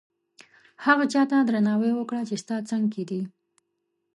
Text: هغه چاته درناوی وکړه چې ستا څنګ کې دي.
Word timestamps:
هغه 0.85 1.03
چاته 1.13 1.37
درناوی 1.47 1.91
وکړه 1.95 2.21
چې 2.29 2.35
ستا 2.43 2.57
څنګ 2.69 2.85
کې 2.93 3.03
دي. 3.09 3.21